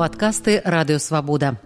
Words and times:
падкасты 0.00 0.62
радыёвабода. 0.64 1.60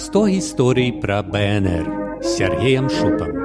Сто 0.00 0.24
гісторый 0.32 0.96
пра 0.96 1.20
БНР 1.20 1.84
з 2.24 2.24
Сергеем 2.24 2.88
Шупам. 2.88 3.36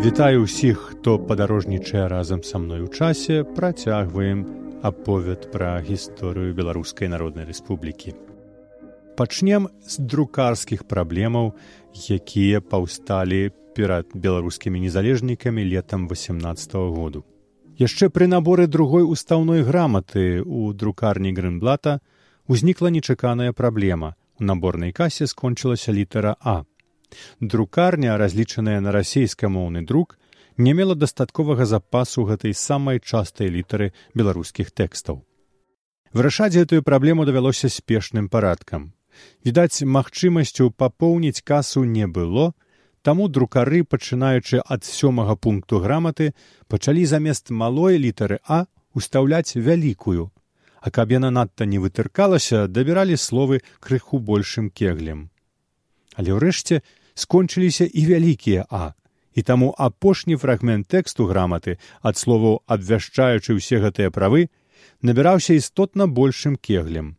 Вітаю 0.00 0.48
ўсіх, 0.48 0.96
хто 0.96 1.20
падарожнічае 1.20 2.08
разам 2.08 2.40
са 2.40 2.56
мной 2.56 2.80
у 2.80 2.88
часе, 2.88 3.44
працягваем 3.44 4.48
аповед 4.80 5.52
пра 5.52 5.76
гісторыю 5.84 6.56
беларускай 6.56 7.12
народнай 7.12 7.44
рэспублікі. 7.44 8.31
Пачнем 9.16 9.68
з 9.84 9.98
друкарскіх 9.98 10.84
праблемаў, 10.88 11.52
якія 11.92 12.60
паўсталі 12.60 13.50
перад 13.76 14.08
беларускімі 14.14 14.80
незалежнікамі 14.80 15.64
летам 15.64 16.08
18 16.08 16.74
-го 16.74 16.90
году. 16.96 17.24
Яшчэ 17.78 18.08
пры 18.08 18.26
наборы 18.26 18.66
другой 18.66 19.04
устаўной 19.04 19.62
граматы 19.62 20.40
ў 20.40 20.74
друкарні 20.74 21.32
Грынблата 21.32 22.00
узнікла 22.46 22.88
нечаканая 22.88 23.52
праблема. 23.52 24.14
У 24.40 24.44
наборнай 24.44 24.92
касе 24.92 25.26
скончылася 25.26 25.92
літара 25.92 26.36
А. 26.40 26.64
Друкарня, 27.40 28.16
разлічаная 28.16 28.80
на 28.80 28.92
расійскамоўны 28.92 29.84
друк, 29.84 30.18
не 30.56 30.74
мела 30.74 30.94
дастатковага 30.94 31.66
запасу 31.66 32.24
гэтай 32.24 32.54
самай 32.54 33.00
частай 33.00 33.48
літары 33.48 33.92
беларускіх 34.14 34.70
тэкстаў. 34.70 35.22
Вырашаць 36.12 36.56
гэтую 36.56 36.82
праблему 36.82 37.24
давялося 37.24 37.68
спешным 37.68 38.28
парадкам. 38.28 38.92
Відаць, 39.46 39.82
магчымасцю 39.82 40.70
папоўніць 40.70 41.42
касу 41.42 41.84
не 41.84 42.06
было, 42.06 42.52
таму 43.02 43.28
друкары, 43.28 43.82
пачынаючы 43.84 44.62
ад 44.64 44.84
сёмага 44.84 45.36
пункту 45.36 45.80
граматы, 45.80 46.32
пачалі 46.68 47.04
замест 47.06 47.50
малой 47.50 47.98
літары 47.98 48.38
А 48.46 48.66
устаўляць 48.94 49.56
вялікую. 49.56 50.30
А 50.80 50.90
каб 50.90 51.12
яна 51.12 51.30
надта 51.30 51.64
не 51.64 51.78
вытыркалася, 51.78 52.66
дабіралі 52.66 53.16
словы 53.16 53.62
крыху 53.80 54.18
большым 54.18 54.70
кеглем. 54.70 55.30
Але 56.16 56.34
ўрэшце 56.34 56.82
скончыліся 57.14 57.86
і 57.86 58.02
вялікія 58.06 58.66
А 58.70 58.94
і 59.34 59.42
таму 59.42 59.72
апошні 59.78 60.36
фрагмент 60.36 60.88
тэксту 60.92 61.26
граматы 61.28 61.78
ад 62.02 62.18
словаў 62.20 62.60
абвяшчаючы 62.66 63.56
ўсе 63.56 63.80
гэтыя 63.84 64.12
правы 64.12 64.48
набіраўся 65.00 65.56
істотна 65.56 66.06
большым 66.06 66.56
кеглем 66.56 67.16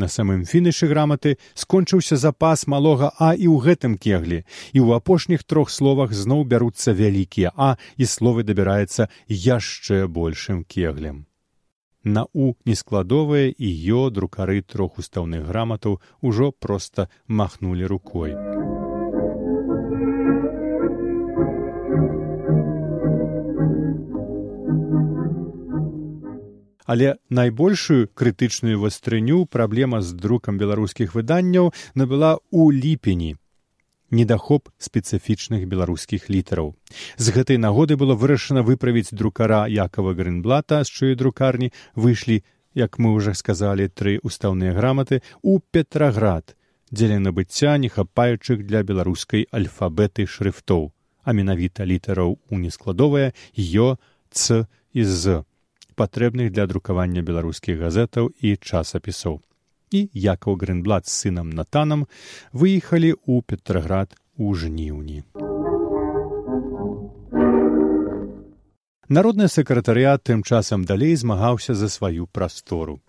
на 0.00 0.08
самым 0.08 0.44
фінышы 0.48 0.88
граматы 0.90 1.36
скончыўся 1.54 2.16
запас 2.16 2.66
малога 2.66 3.12
а 3.18 3.32
і 3.36 3.46
ў 3.52 3.56
гэтым 3.68 3.96
кеглі 4.00 4.42
і 4.72 4.78
ў 4.80 4.88
апошніх 4.96 5.44
трох 5.44 5.72
словах 5.78 6.16
зноў 6.16 6.44
бяруцца 6.52 6.96
вялікія 6.96 7.52
а 7.56 7.74
і 8.00 8.08
словы 8.16 8.46
дабіраецца 8.48 9.10
яшчэ 9.28 10.06
большым 10.20 10.64
кеглем 10.64 11.26
на 12.04 12.26
у 12.32 12.54
нескладовыя 12.64 13.52
і 13.52 13.68
ё 13.68 14.10
друкары 14.10 14.62
трох 14.62 14.98
устаўных 14.98 15.44
граматаў 15.44 16.00
ужо 16.20 16.52
проста 16.52 17.08
махнулі 17.28 17.84
рукой. 17.84 18.79
Але 26.90 27.14
найбольшую 27.30 28.08
крытычную 28.18 28.80
вастрыню 28.82 29.44
праблема 29.46 30.00
з 30.02 30.18
друкам 30.18 30.58
беларускіх 30.58 31.14
выданняў 31.14 31.70
набыла 31.94 32.32
ў 32.50 32.74
ліпені 32.82 33.36
недахоп 34.10 34.68
спецыфічных 34.78 35.66
беларускіх 35.70 36.26
літараў. 36.26 36.74
З 37.16 37.26
гэтай 37.30 37.62
нагоды 37.62 37.94
было 37.94 38.18
вырашана 38.18 38.66
выправіць 38.66 39.14
друкара 39.14 39.66
якова 39.70 40.14
грынблата 40.18 40.82
з 40.82 40.90
чуе 40.90 41.14
друкарні 41.14 41.70
выйшлі 41.94 42.42
як 42.74 42.98
мы 42.98 43.12
уже 43.14 43.34
сказалі 43.34 43.86
тры 43.88 44.18
устаўныя 44.22 44.74
граматы 44.74 45.22
у 45.42 45.58
петраград 45.60 46.56
дзеля 46.90 47.18
набыцця 47.22 47.76
не 47.78 47.88
хапаючых 47.88 48.66
для 48.66 48.82
беларускай 48.82 49.46
альфабеты 49.50 50.26
шрыфтоў 50.26 50.90
а 51.22 51.30
менавіта 51.32 51.86
літараў 51.86 52.38
у 52.50 52.58
нескладовая 52.58 53.30
ё 53.54 53.94
ц 54.30 54.66
і 54.92 55.04
з 55.06 55.42
патрэбных 56.00 56.50
для 56.56 56.66
друкавання 56.72 57.22
беларускіх 57.30 57.78
газетаў 57.84 58.32
і 58.40 58.56
часапісоў. 58.56 59.40
І 59.90 60.00
якаў 60.14 60.56
Грынблад 60.56 61.06
з 61.06 61.16
сынам 61.22 61.50
Натанам 61.50 62.06
выехалі 62.52 63.12
ў 63.14 63.42
Петраград 63.42 64.14
у 64.36 64.54
жніўні. 64.54 65.24
Народны 69.10 69.48
сакратарыят 69.50 70.22
тым 70.22 70.42
часам 70.46 70.84
далей 70.86 71.16
змагаўся 71.16 71.74
за 71.74 71.88
сваю 71.88 72.26
прастору. 72.26 73.00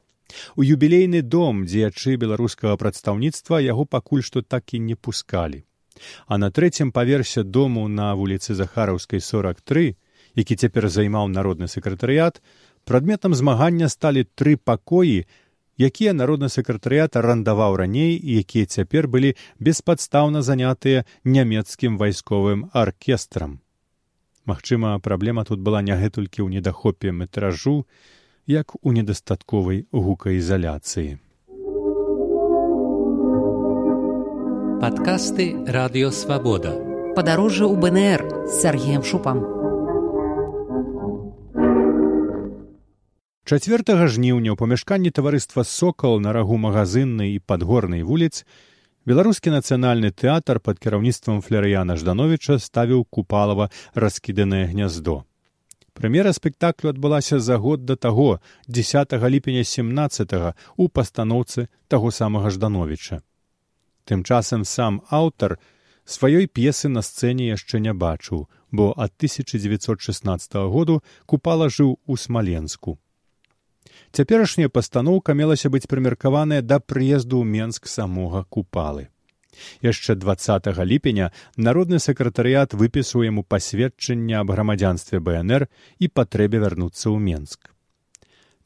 У 0.55 0.63
юбілейны 0.65 1.21
дом 1.21 1.65
дзеячы 1.69 2.15
беларускага 2.17 2.77
прадстаўніцтва 2.81 3.59
яго 3.61 3.85
пакуль 3.85 4.23
што 4.25 4.41
так 4.41 4.73
і 4.73 4.79
не 4.79 4.95
пускалі. 4.95 5.61
А 6.25 6.37
на 6.41 6.49
трэцім 6.49 6.91
паверсе 6.91 7.43
дому 7.43 7.87
на 7.87 8.15
вуліцы 8.15 8.55
Захараўскай 8.55 9.21
43, 9.21 9.95
які 10.35 10.55
цяпер 10.55 10.89
займаў 10.89 11.27
народны 11.27 11.67
сакратарыят, 11.67 12.41
Прадметам 12.85 13.35
змагання 13.35 13.89
сталі 13.89 14.25
тры 14.35 14.57
пакоі, 14.57 15.25
якія 15.77 16.13
народны 16.13 16.49
сакратарыят 16.49 17.15
арандаваў 17.15 17.75
раней 17.81 18.17
і 18.17 18.41
якія 18.41 18.65
цяпер 18.65 19.07
былі 19.07 19.35
беспадстаўна 19.59 20.41
занятыя 20.41 21.05
нямецкім 21.23 21.97
вайсковым 21.97 22.69
аркестрам. 22.73 23.59
Магчыма, 24.45 24.99
праблема 24.99 25.45
тут 25.45 25.59
была 25.61 25.81
не 25.81 25.93
гэтулькі 25.93 26.41
ў 26.41 26.49
недахопе 26.49 27.11
метражу, 27.11 27.85
як 28.47 28.73
у 28.81 28.91
недастатковай 28.91 29.85
гукаізаляцыі. 29.93 31.21
Падкасты 34.81 35.45
радыёвабода. 35.69 36.73
Падарожжа 37.13 37.69
ў 37.69 37.77
БНР 37.77 38.49
з 38.49 38.65
Сергеем 38.65 39.05
Шупам. 39.05 39.60
Чацвёртага 43.41 44.05
жніўня 44.05 44.53
ў 44.53 44.57
памяшканні 44.57 45.09
таварыства 45.09 45.65
сокал 45.65 46.21
на 46.21 46.33
рагу 46.35 46.61
магазыннай 46.61 47.33
і 47.33 47.41
падгорнай 47.41 48.05
вуліц 48.05 48.45
беларускі 49.09 49.49
нацыянальны 49.49 50.13
тэатр 50.13 50.61
пад 50.61 50.77
кіраўніцтвам 50.77 51.41
флерыяна 51.41 51.97
ждановича 51.97 52.61
ставіў 52.61 53.01
купалава 53.09 53.71
раскіданае 53.97 54.69
гняздо. 54.69 55.25
Прэм'ера 55.97 56.31
спектаклю 56.37 56.93
адбылася 56.93 57.41
за 57.41 57.57
год 57.57 57.83
да 57.85 57.97
таго 57.97 58.39
10 58.67 59.17
ліпеня 59.25 59.65
17 59.65 60.55
у 60.77 60.87
пастаноўцы 60.87 61.67
таго 61.89 62.11
самага 62.11 62.53
ждановича. 62.53 63.21
Тым 64.05 64.23
часам 64.23 64.63
сам 64.65 65.01
аўтар 65.09 65.57
сваёй 66.05 66.45
п'есы 66.47 66.93
на 66.93 67.01
сцэне 67.01 67.49
яшчэ 67.49 67.81
не 67.81 67.93
бачыў, 67.93 68.47
бо 68.71 68.93
ад 68.95 69.17
1916 69.17 70.53
году 70.69 71.01
купала 71.25 71.69
жыў 71.69 71.97
у 72.05 72.15
смаленску. 72.15 73.01
Цяперашняя 74.11 74.67
пастаноўка 74.67 75.33
мелася 75.33 75.69
быць 75.71 75.87
прымеркаваная 75.87 76.61
да 76.61 76.79
прыезду 76.83 77.39
ў 77.39 77.47
Менск 77.47 77.87
самога 77.87 78.43
купалы. 78.49 79.07
Яшчэ 79.81 80.15
20 80.15 80.67
ліпеня 80.83 81.31
народны 81.55 81.99
сакратарыят 81.99 82.75
выпісаў 82.75 83.23
яму 83.23 83.43
пасведчанне 83.43 84.35
аб 84.39 84.51
грамадзянстве 84.51 85.19
БНР 85.19 85.67
і 85.99 86.11
патрэбе 86.11 86.59
вярнуцца 86.59 87.07
ў 87.07 87.17
Менск. 87.23 87.71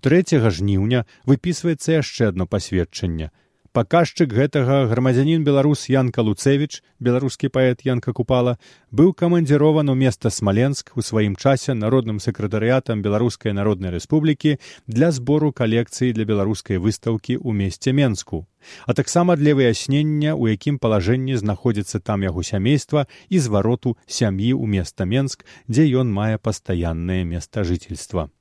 3 0.01 0.41
жніўня 0.57 1.06
выпісваецца 1.29 2.01
яшчэ 2.01 2.33
адно 2.33 2.50
пасведчанне 2.50 3.30
паказчык 3.75 4.31
гэтага 4.31 4.75
грамадзянін 4.88 5.42
беларус 5.44 5.81
янка 5.92 6.24
луцевіч 6.24 6.80
беларускі 7.04 7.50
паэт 7.51 7.81
янка 7.83 8.13
купала 8.16 8.54
быў 9.00 9.12
камандзірован 9.22 9.92
у 9.92 9.95
места 10.00 10.31
смаленск 10.31 10.94
у 10.95 11.04
сваім 11.04 11.36
часе 11.36 11.75
народным 11.75 12.22
сакратарыятам 12.24 13.04
беларускай 13.04 13.51
народнай 13.57 13.92
рэспублікі 13.98 14.56
для 14.88 15.12
збору 15.12 15.51
калекцыі 15.51 16.16
для 16.16 16.24
беларускай 16.30 16.80
выстаўкі 16.80 17.36
ў 17.36 17.51
месце 17.51 17.92
менску 17.92 18.48
а 18.88 18.95
таксама 18.95 19.36
для 19.36 19.51
выяснення 19.60 20.39
у 20.39 20.48
якім 20.48 20.80
палажэнні 20.80 21.36
знаходзіцца 21.44 22.00
там 22.00 22.24
яго 22.24 22.48
сямейства 22.48 23.07
і 23.28 23.44
звароту 23.44 23.98
сям'і 24.07 24.56
ў 24.56 24.71
места 24.71 25.04
менск 25.04 25.44
дзе 25.68 25.92
ён 26.00 26.16
мае 26.16 26.39
пастаяннае 26.39 27.28
места 27.28 27.68
жыцельства 27.68 28.31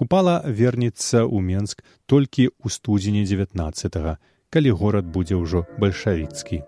купала 0.00 0.40
вернецца 0.48 1.28
ў 1.28 1.44
менск 1.44 1.84
толькі 2.08 2.48
ў 2.48 2.72
студзені 2.72 3.28
19 3.28 4.00
калі 4.48 4.70
горад 4.82 5.04
будзе 5.12 5.36
ўжо 5.36 5.68
бальшавіцкі 5.76 6.64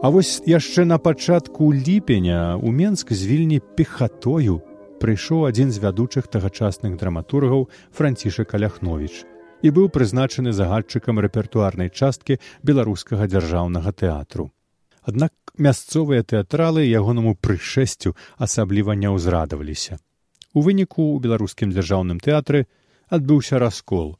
А 0.00 0.08
вось 0.08 0.40
яшчэ 0.48 0.86
на 0.88 0.96
пачатку 0.96 1.72
ліпеня 1.74 2.56
ў 2.62 2.70
менск 2.70 3.10
з 3.12 3.26
вільні 3.26 3.58
пехатою 3.74 4.62
прыйшоў 5.02 5.50
адзін 5.50 5.74
з 5.74 5.82
вядучых 5.82 6.30
тагачасных 6.30 6.94
драматургаў 7.02 7.66
францішак 7.90 8.54
аляхновіч 8.54 9.26
і 9.66 9.74
быў 9.76 9.90
прызначаны 9.92 10.54
загадчыкам 10.56 11.20
рэпертуарнай 11.26 11.90
часткі 11.90 12.38
беларускага 12.62 13.28
дзяржаўнага 13.28 13.92
тэатру. 13.92 14.48
Аднак 15.10 15.32
мясцовыя 15.66 16.22
тэатралы 16.22 16.86
ягонаму 16.86 17.34
прышэсцю 17.44 18.14
асабліва 18.46 18.94
не 18.94 19.10
ўзрадаваліся. 19.10 19.98
У 20.54 20.62
выніку 20.66 21.02
ў 21.02 21.16
беларускім 21.24 21.74
дзяржаўным 21.74 22.22
тэатры 22.22 22.60
адбыўся 23.16 23.58
раскол. 23.58 24.14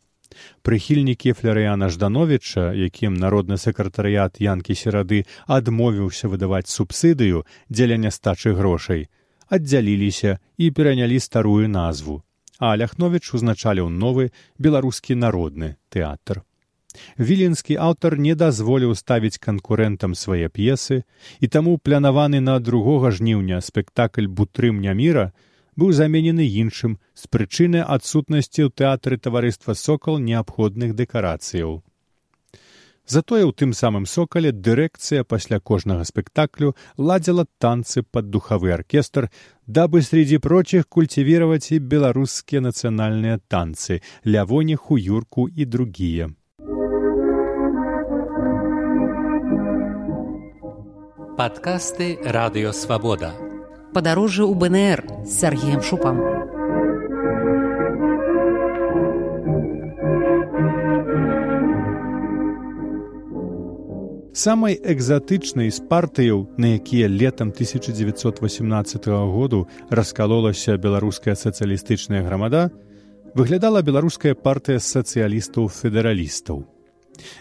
Прыхільнікі 0.66 1.34
флярыяна 1.38 1.90
ждановича, 1.94 2.74
якім 2.74 3.14
народны 3.22 3.58
сакратарыят 3.66 4.42
янкі 4.42 4.74
серады 4.82 5.22
адмовіўся 5.58 6.30
выдаваць 6.34 6.70
субсыдыю 6.74 7.46
дзеля 7.70 8.02
нястачы 8.08 8.54
грошай, 8.58 9.06
аддзяліліся 9.46 10.38
і 10.58 10.74
перанялі 10.74 11.22
старую 11.22 11.70
назву, 11.70 12.22
а 12.58 12.74
ляхновіч 12.74 13.24
узначаліў 13.38 13.94
новы 14.04 14.30
беларускі 14.58 15.18
народны 15.26 15.76
тэатр. 15.90 16.42
Віленскі 17.18 17.76
аўтар 17.76 18.16
не 18.18 18.34
дазволіў 18.34 18.94
ставіць 18.98 19.38
канкурэнтам 19.38 20.14
свае 20.14 20.48
п'есы, 20.48 21.02
і 21.40 21.46
таму 21.48 21.76
планаваны 21.78 22.40
на 22.40 22.58
другога 22.58 23.10
жніўня 23.10 23.60
спектакль 23.60 24.26
бутрымня 24.26 24.94
міра 24.94 25.30
быў 25.76 25.92
заменены 25.96 26.46
іншым 26.62 26.98
з 27.14 27.30
прычыны 27.34 27.84
адсутнасці 27.84 28.66
ў 28.66 28.70
тэатры 28.82 29.16
таварыства 29.16 29.74
сокал 29.74 30.18
неабходных 30.18 30.96
дэкарацыяў. 30.98 31.80
Затое 33.10 33.42
ў 33.42 33.52
тым 33.60 33.70
самым 33.74 34.04
сокале 34.06 34.50
дырэкцыя 34.52 35.24
пасля 35.24 35.58
кожнага 35.58 36.04
спектаклю 36.10 36.76
ладзіла 36.96 37.44
танцы 37.58 38.04
пад 38.06 38.30
духавы 38.30 38.70
аркестр, 38.76 39.30
дабы 39.66 40.02
среди 40.02 40.38
прочих 40.38 40.86
культивировать 40.86 41.72
и 41.72 41.78
беларускія 41.78 42.60
нацыянальныя 42.60 43.40
танцы, 43.48 44.02
лявоне, 44.24 44.76
хуюрку 44.76 45.48
і 45.48 45.66
другія. 45.66 46.30
Падкасты 51.40 52.18
радыёвабода. 52.20 53.30
Падарожжа 53.96 54.44
ў 54.44 54.60
БНР 54.60 55.24
з 55.24 55.32
Сергеем 55.40 55.80
Шупам. 55.80 56.20
Самай 64.36 64.76
экзатычнай 64.76 65.72
з 65.72 65.80
партыяў, 65.80 66.44
на 66.60 66.76
якія 66.76 67.08
летам 67.08 67.56
1918 67.56 69.08
году 69.32 69.64
раскалолася 69.88 70.76
беларуская 70.76 71.40
сацыялістычная 71.40 72.20
грамада, 72.20 72.68
выглядала 73.32 73.80
беларуская 73.80 74.36
партыя 74.36 74.76
сацыялістаў-федэралістаў. 74.76 76.68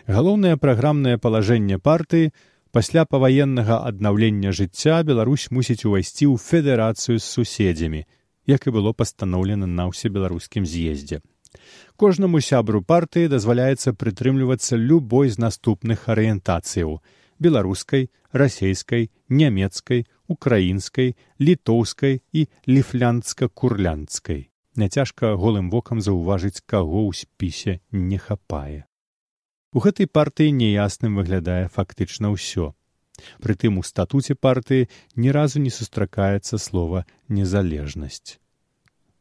Галоўнае 0.08 0.56
праграмнае 0.56 1.20
палажэнне 1.20 1.84
партыі 1.84 2.32
пасля 2.72 3.06
паваеннага 3.06 3.82
аднаўлення 3.90 4.52
жыцця 4.54 5.02
Беларусь 5.04 5.50
мусіць 5.52 5.86
увайсці 5.86 6.26
ў 6.30 6.36
федэрацыю 6.38 7.18
з 7.20 7.26
суседзямі, 7.26 8.06
як 8.46 8.68
і 8.68 8.74
было 8.76 8.94
пастаноўлена 8.94 9.68
на 9.68 9.90
ўсебеларускім 9.90 10.66
з'ездзе. 10.66 11.22
Кожнаму 11.96 12.42
сябру 12.42 12.82
партыі 12.82 13.32
дазваляецца 13.32 13.94
прытрымлівацца 13.94 14.78
любой 14.78 15.34
з 15.34 15.42
наступных 15.42 16.06
арыентацыяў 16.14 17.00
беларускай, 17.40 18.10
расейскай, 18.32 19.10
нямецкай, 19.30 20.06
украінскай, 20.28 21.16
літоўскай 21.40 22.22
і 22.32 22.48
ліфлянцка-курлянцкай. 22.68 24.50
Няцяжка 24.76 25.34
голым 25.36 25.72
вокам 25.72 26.04
заўважыць, 26.04 26.62
каго 26.66 27.10
ў 27.10 27.16
спісе 27.16 27.80
не 27.92 28.20
хапае. 28.22 28.89
У 29.70 29.82
гэтай 29.86 30.08
партыі 30.10 30.50
неясным 30.50 31.22
выглядае 31.22 31.70
фактычна 31.70 32.34
ўсё. 32.34 32.74
Прытым 33.44 33.78
у 33.78 33.84
статуце 33.86 34.34
партыі 34.34 34.88
ні 35.16 35.30
разу 35.30 35.62
не 35.62 35.70
сустракаецца 35.70 36.58
слова 36.58 37.06
незалежнасць. 37.28 38.42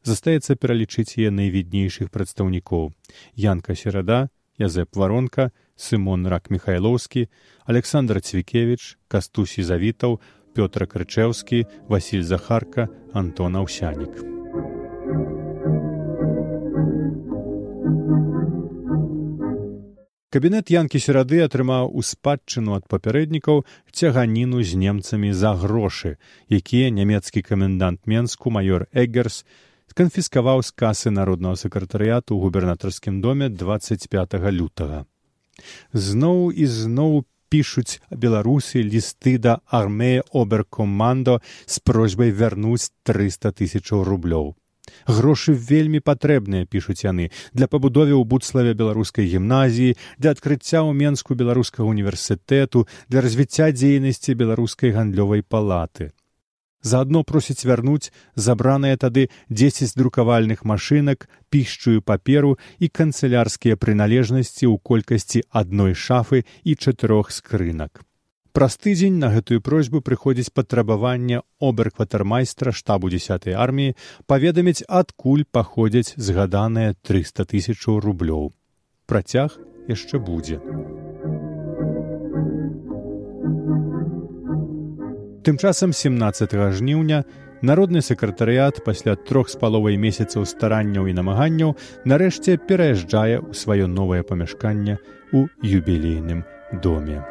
Застаецца 0.01 0.55
пералічыць 0.55 1.21
яе 1.21 1.29
найвіднейшых 1.29 2.09
прадстаўнікоў 2.09 2.89
Янка 3.35 3.75
серада, 3.75 4.29
Язэп 4.57 4.97
варонка, 4.97 5.51
Сымон 5.75 6.25
рак 6.25 6.49
михайлоўскі, 6.49 7.29
Александр 7.65 8.21
Цвікевич, 8.21 8.97
Кастусі 9.07 9.61
завітаў, 9.61 10.19
Пётр 10.57 10.89
Крычэўскі, 10.89 11.67
Васіль 11.87 12.25
Захарка, 12.25 12.89
Антон 13.13 13.55
Аўсянік. 13.55 14.38
Кабінет 20.29 20.69
янкі 20.69 20.99
серады 21.01 21.39
атрымаў 21.41 21.87
у 21.89 22.03
спадчыну 22.05 22.75
ад 22.77 22.83
папярэднікаў 22.93 23.63
цяганіну 23.89 24.61
з 24.61 24.77
немцамі 24.77 25.33
за 25.33 25.55
грошы, 25.57 26.21
якія 26.53 26.93
нямецкі 26.93 27.41
камендант 27.41 28.05
менску 28.05 28.53
майор 28.53 28.85
эггерс 28.93 29.41
канфіскаваў 29.97 30.61
з 30.61 30.69
касы 30.83 31.09
народнага 31.09 31.57
сакратарыяту 31.57 32.37
ў 32.37 32.45
губернатарскім 32.45 33.17
доме 33.25 33.49
25 33.49 34.37
лютага. 34.53 35.01
Зноў 35.97 36.53
і 36.53 36.69
зноў 36.77 37.25
пішуць 37.49 37.97
беларусы 38.13 38.85
лісты 38.85 39.37
да 39.41 39.59
армея 39.65 40.23
оберкомандо 40.29 41.41
з 41.65 41.81
просьбай 41.81 42.29
вярнуць 42.29 42.93
300 43.01 43.51
тысячаў 43.59 44.05
рублёў. 44.05 44.53
Грошы 45.07 45.53
вельмі 45.53 45.99
патрэбныя 45.99 46.65
пішуць 46.65 47.03
яны 47.05 47.29
для 47.53 47.67
пабудове 47.67 48.13
ў 48.15 48.23
будславе 48.23 48.73
беларускай 48.73 49.29
гімназіі 49.31 49.97
для 50.17 50.35
адкрыцця 50.35 50.83
ў 50.85 50.91
менску 50.93 51.35
беларускага 51.35 51.89
універсітэту 51.89 52.87
для 53.09 53.25
развіцця 53.25 53.71
дзейнасці 53.71 54.37
беларускай 54.39 54.95
гандлёвай 54.95 55.43
палаты. 55.43 56.11
Заадно 56.81 57.23
просіць 57.27 57.67
вярнуць 57.67 58.11
забраныя 58.35 58.95
тады 58.95 59.27
дзесяць 59.49 59.99
друкавальных 59.99 60.63
машынак 60.63 61.27
пішчую 61.51 61.99
паперу 62.01 62.55
і 62.79 62.87
канцылярскія 62.87 63.75
прыналежнасці 63.75 64.63
ў 64.71 64.79
колькасці 64.79 65.43
адной 65.51 65.97
шафы 66.07 66.45
і 66.63 66.79
чатырох 66.79 67.35
скрынак 67.35 68.07
Праз 68.59 68.75
тыдзень 68.75 69.15
на 69.23 69.29
гэтую 69.31 69.61
просьбу 69.63 70.01
прыходзіць 70.03 70.51
патрабаванне 70.51 71.37
оберкватармайстра 71.63 72.73
штабу 72.75 73.07
десятой 73.07 73.53
арміі 73.55 73.93
паведаміць 74.27 74.83
адкуль 74.83 75.45
паходзяць 75.47 76.19
згаданыя 76.19 76.91
300 77.07 77.45
тысячаў 77.53 78.01
рублёў. 78.03 78.51
Працяг 79.07 79.55
яшчэ 79.87 80.19
будзе. 80.19 80.59
Тым 85.47 85.55
часам 85.55 85.95
17 85.95 86.59
жніўня 86.81 87.23
народны 87.61 88.01
сакратарыят 88.03 88.83
пасля 88.83 89.15
трох 89.15 89.47
з 89.47 89.55
паловай 89.55 89.95
месяцаў 89.95 90.43
старанняў 90.43 91.07
і 91.07 91.15
намаганняў 91.15 91.77
нарэшце 92.03 92.59
пераязджае 92.59 93.39
ў 93.39 93.55
сваё 93.55 93.87
новае 93.87 94.27
памяшканне 94.27 94.99
ў 95.31 95.47
юбілейным 95.63 96.43
доме. 96.83 97.23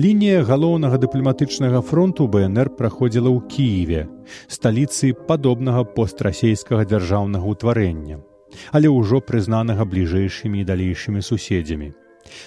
Лінія 0.00 0.44
галоўнага 0.48 0.96
дыпламатычнага 1.02 1.80
фронту 1.84 2.24
БНР 2.34 2.68
праходзіла 2.76 3.28
ў 3.36 3.40
Кіеве, 3.52 4.02
сталіцы 4.54 5.10
падобнага 5.30 5.82
пострасейскага 5.96 6.86
дзяржаўнага 6.92 7.44
ўтварэння, 7.52 8.16
але 8.78 8.92
ўжо 8.94 9.20
прызнанага 9.30 9.84
бліжэйшымі 9.90 10.62
і 10.62 10.68
далейшымі 10.70 11.20
суседзямі. 11.28 11.90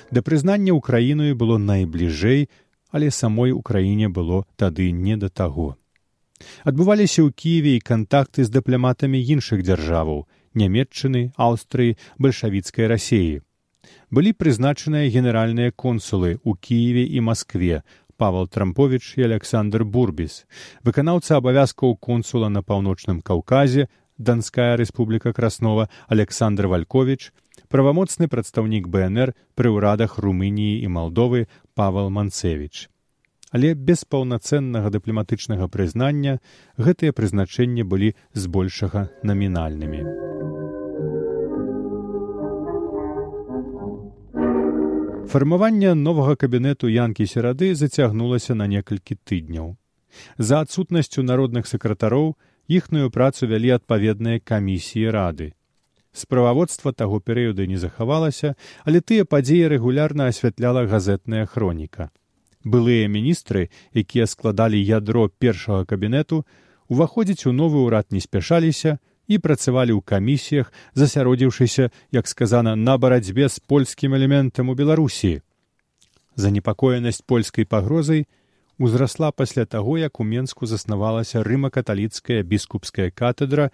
Да 0.10 0.25
прызнання 0.25 0.74
ўкраіною 0.79 1.38
было 1.38 1.60
найбліжэй, 1.62 2.50
але 2.89 3.13
самой 3.22 3.53
украіне 3.53 4.10
было 4.10 4.43
тады 4.57 4.89
не 4.89 5.22
да 5.22 5.29
таго. 5.29 5.69
Адбываліся 6.65 7.22
ў 7.22 7.29
Кіеве 7.38 7.77
і 7.77 7.86
кантакты 7.86 8.50
з 8.50 8.55
дыпламатамі 8.57 9.22
іншых 9.22 9.62
дзяржаваў, 9.62 10.25
нямметчыны, 10.57 11.27
аўстрыі, 11.38 12.00
бальшавіцкай 12.17 12.89
рассеі 12.89 13.43
былі 14.13 14.32
прызначаныя 14.38 15.10
генеральныя 15.10 15.74
консулы 15.74 16.38
ў 16.38 16.51
кіеве 16.62 17.03
і 17.17 17.25
москве 17.25 17.82
павал 18.22 18.46
трампович 18.46 19.17
і 19.17 19.25
александр 19.25 19.84
бурбіс 19.96 20.43
выканаўца 20.86 21.39
абавязкаў 21.41 21.96
консула 21.98 22.50
на 22.53 22.62
паўночным 22.62 23.24
каўказе 23.29 23.88
данская 24.29 24.77
рэспубліка 24.77 25.34
краснова 25.34 25.89
александр 26.15 26.70
валькович 26.70 27.32
правамоцны 27.74 28.29
прадстаўнік 28.29 28.89
бнр 28.96 29.34
пры 29.58 29.74
ўрадах 29.74 30.20
румыніі 30.22 30.75
і 30.86 30.93
малдовы 30.98 31.48
павал 31.74 32.13
манцевич 32.13 32.89
але 33.50 33.74
без 33.74 34.05
паўнацэннага 34.05 34.93
дыпламатычнага 34.93 35.72
прызнання 35.74 36.38
гэтыя 36.77 37.17
прызначэнні 37.17 37.89
былі 37.96 38.13
збольшага 38.46 39.10
намінальнымі 39.25 40.23
Фармаванне 45.34 45.96
новага 45.98 46.36
кабінету 46.38 46.90
янкі 46.94 47.25
серады 47.25 47.74
зацягнулася 47.74 48.54
на 48.54 48.68
некалькі 48.70 49.16
тыдняў. 49.30 49.72
За 50.38 50.60
адсутнасцю 50.62 51.24
народных 51.25 51.66
сакратароў 51.66 52.28
іхную 52.70 53.10
працу 53.16 53.50
вялі 53.50 53.74
адпаведныя 53.74 54.44
камісіі 54.52 55.10
рады. 55.16 55.48
Справаводства 56.13 56.94
таго 56.94 57.18
перыяду 57.18 57.66
не 57.66 57.82
захавалася, 57.82 58.54
але 58.86 59.02
тыя 59.02 59.25
падзеі 59.25 59.74
рэгулярна 59.74 60.30
асвятляла 60.30 60.86
газетная 60.86 61.50
хроніка. 61.50 62.12
Былыя 62.62 63.10
міністры, 63.10 63.74
якія 63.98 64.30
складалі 64.30 64.78
ядро 64.78 65.34
першага 65.34 65.90
кабінету, 65.90 66.46
уваходзіць 66.94 67.50
у 67.50 67.58
новы 67.58 67.82
ўрад 67.90 68.13
не 68.13 68.22
спяшаліся 68.22 69.00
і 69.27 69.39
працавалі 69.39 69.96
ў 69.98 70.01
камісіях, 70.03 70.74
засяродзіўшыся, 70.94 71.89
як 72.12 72.27
сказана, 72.27 72.75
на 72.75 72.98
барацьбе 72.98 73.50
з 73.50 73.60
польскім 73.60 74.15
элементам 74.15 74.70
у 74.70 74.75
Беларусі. 74.75 75.42
Занепакоенасць 76.36 77.22
польскай 77.22 77.65
пагрозай 77.65 78.27
узрасла 78.80 79.32
пасля 79.32 79.65
таго, 79.65 79.98
як 79.98 80.20
у 80.20 80.24
Менску 80.24 80.65
заснавалася 80.65 81.44
рыма-каталіцкая 81.44 82.44
біскупская 82.44 83.12
катедра 83.12 83.70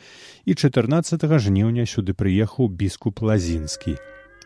і 0.45 0.53
14 0.53 1.23
жніўня 1.39 1.85
сюды 1.85 2.13
прыехаў 2.13 2.69
біскуп 2.69 3.21
лазінскі. 3.21 3.97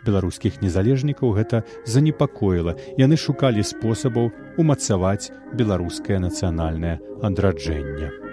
Беларускіх 0.06 0.62
незалежнікаў 0.62 1.32
гэта 1.32 1.64
занепакоіла. 1.88 2.76
Яны 3.00 3.18
шукалі 3.18 3.64
спосабаў 3.64 4.32
умацаваць 4.60 5.32
беларускае 5.56 6.20
нацыянальнае 6.20 7.00
адраджэнне. 7.24 8.33